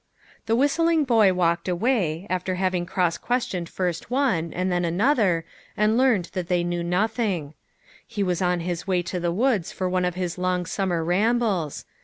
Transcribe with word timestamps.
The 0.47 0.55
whistling 0.55 1.03
boy 1.03 1.31
walked 1.31 1.67
away, 1.67 2.25
after 2.27 2.55
having 2.55 2.87
cross 2.87 3.19
questioned 3.19 3.69
first 3.69 4.09
one, 4.09 4.51
and 4.51 4.71
then 4.71 4.83
another, 4.83 5.45
and 5.77 5.91
78 5.91 5.91
LITTLE 5.91 5.91
FISHERS: 5.91 5.91
AND 5.91 5.97
THEIR 5.99 6.17
NETS. 6.17 6.25
learned 6.25 6.33
that 6.33 6.47
they 6.47 6.63
knew 6.63 6.83
nothing. 6.83 7.53
He 8.07 8.23
was 8.23 8.41
on 8.41 8.59
his 8.61 8.87
way 8.87 9.03
to 9.03 9.19
the 9.19 9.31
woods 9.31 9.71
for 9.71 9.87
one 9.87 10.05
of 10.05 10.15
his 10.15 10.39
long 10.39 10.65
summer 10.65 11.03
rambles. 11.03 11.85